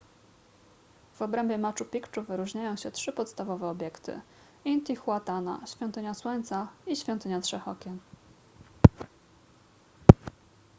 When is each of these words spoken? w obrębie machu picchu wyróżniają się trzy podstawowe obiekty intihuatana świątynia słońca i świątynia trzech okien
w 1.13 1.21
obrębie 1.21 1.57
machu 1.57 1.85
picchu 1.85 2.21
wyróżniają 2.21 2.75
się 2.77 2.91
trzy 2.91 3.13
podstawowe 3.13 3.67
obiekty 3.69 4.21
intihuatana 4.65 5.59
świątynia 5.67 6.13
słońca 6.13 6.67
i 6.87 6.95
świątynia 6.95 7.41
trzech 7.41 7.67
okien 7.67 7.99